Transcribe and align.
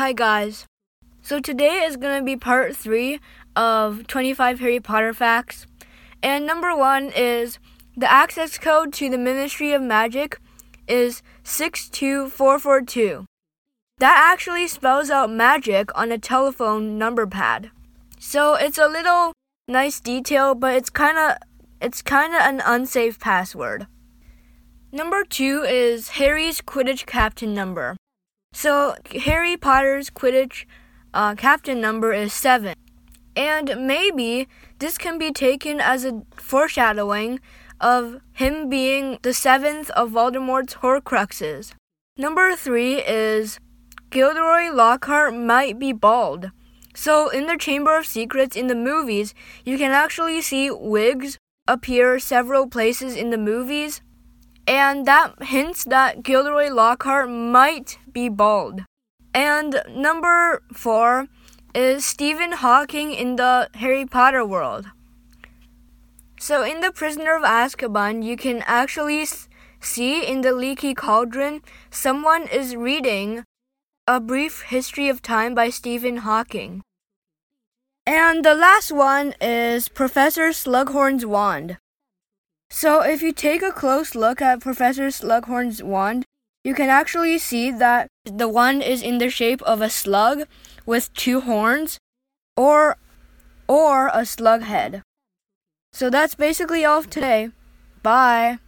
Hi 0.00 0.14
guys. 0.14 0.64
So 1.20 1.40
today 1.40 1.82
is 1.84 1.98
going 1.98 2.18
to 2.18 2.24
be 2.24 2.34
part 2.34 2.74
3 2.74 3.20
of 3.54 4.06
25 4.06 4.58
Harry 4.60 4.80
Potter 4.80 5.12
facts. 5.12 5.66
And 6.22 6.46
number 6.46 6.74
1 6.74 7.12
is 7.14 7.58
the 7.94 8.10
access 8.10 8.56
code 8.56 8.94
to 8.94 9.10
the 9.10 9.18
Ministry 9.18 9.72
of 9.72 9.82
Magic 9.82 10.40
is 10.88 11.20
62442. 11.44 13.26
That 13.98 14.32
actually 14.32 14.68
spells 14.68 15.10
out 15.10 15.30
magic 15.30 15.90
on 15.94 16.10
a 16.10 16.16
telephone 16.16 16.96
number 16.96 17.26
pad. 17.26 17.70
So 18.18 18.54
it's 18.54 18.78
a 18.78 18.88
little 18.88 19.34
nice 19.68 20.00
detail, 20.00 20.54
but 20.54 20.76
it's 20.76 20.88
kind 20.88 21.18
of 21.18 21.36
it's 21.82 22.00
kind 22.00 22.32
of 22.32 22.40
an 22.40 22.62
unsafe 22.64 23.20
password. 23.20 23.86
Number 24.92 25.24
2 25.24 25.64
is 25.64 26.16
Harry's 26.16 26.62
Quidditch 26.62 27.04
captain 27.04 27.52
number. 27.52 27.96
So 28.52 28.94
Harry 29.24 29.56
Potter's 29.56 30.10
Quidditch 30.10 30.66
uh, 31.14 31.34
captain 31.34 31.80
number 31.80 32.12
is 32.12 32.32
seven. 32.32 32.74
And 33.34 33.86
maybe 33.86 34.48
this 34.78 34.98
can 34.98 35.18
be 35.18 35.32
taken 35.32 35.80
as 35.80 36.04
a 36.04 36.22
foreshadowing 36.36 37.40
of 37.80 38.20
him 38.32 38.68
being 38.68 39.18
the 39.22 39.32
seventh 39.32 39.88
of 39.90 40.10
Voldemort's 40.10 40.74
Horcruxes. 40.74 41.72
Number 42.18 42.54
three 42.54 42.96
is 42.96 43.58
Gilderoy 44.10 44.70
Lockhart 44.70 45.34
might 45.34 45.78
be 45.78 45.92
bald. 45.92 46.50
So, 46.94 47.30
in 47.30 47.46
the 47.46 47.56
Chamber 47.56 47.96
of 47.96 48.04
Secrets 48.04 48.56
in 48.56 48.66
the 48.66 48.74
movies, 48.74 49.32
you 49.64 49.78
can 49.78 49.92
actually 49.92 50.42
see 50.42 50.70
wigs 50.70 51.38
appear 51.66 52.18
several 52.18 52.66
places 52.66 53.16
in 53.16 53.30
the 53.30 53.38
movies, 53.38 54.02
and 54.66 55.06
that 55.06 55.42
hints 55.42 55.84
that 55.84 56.22
Gilderoy 56.22 56.68
Lockhart 56.68 57.30
might 57.30 57.98
be 58.12 58.28
bald. 58.28 58.84
And 59.32 59.82
number 59.88 60.62
four 60.72 61.28
is 61.74 62.04
Stephen 62.04 62.52
Hawking 62.52 63.12
in 63.12 63.36
the 63.36 63.68
Harry 63.74 64.06
Potter 64.06 64.44
world. 64.44 64.86
So, 66.38 66.64
in 66.64 66.80
The 66.80 66.90
Prisoner 66.90 67.36
of 67.36 67.42
Azkaban, 67.42 68.24
you 68.24 68.36
can 68.36 68.62
actually 68.66 69.26
see 69.80 70.26
in 70.26 70.40
the 70.40 70.52
leaky 70.52 70.94
cauldron 70.94 71.60
someone 71.90 72.48
is 72.48 72.74
reading 72.74 73.44
A 74.08 74.20
Brief 74.20 74.62
History 74.62 75.08
of 75.08 75.20
Time 75.20 75.54
by 75.54 75.70
Stephen 75.70 76.18
Hawking. 76.18 76.82
And 78.06 78.44
the 78.44 78.54
last 78.54 78.90
one 78.90 79.34
is 79.40 79.88
Professor 79.88 80.48
Slughorn's 80.48 81.26
wand. 81.26 81.76
So, 82.70 83.02
if 83.02 83.20
you 83.20 83.32
take 83.32 83.62
a 83.62 83.72
close 83.72 84.14
look 84.14 84.40
at 84.40 84.60
Professor 84.60 85.08
Slughorn's 85.08 85.82
wand, 85.82 86.24
you 86.62 86.74
can 86.74 86.88
actually 86.88 87.38
see 87.38 87.70
that 87.70 88.08
the 88.24 88.48
wand 88.48 88.82
is 88.82 89.02
in 89.02 89.18
the 89.18 89.30
shape 89.30 89.62
of 89.62 89.80
a 89.80 89.90
slug 89.90 90.44
with 90.86 91.12
two 91.14 91.40
horns 91.40 91.98
or 92.56 92.96
or 93.66 94.10
a 94.12 94.24
slug 94.24 94.62
head. 94.62 95.02
So 95.92 96.10
that's 96.10 96.34
basically 96.34 96.84
all 96.84 97.02
today. 97.02 97.50
Bye. 98.02 98.58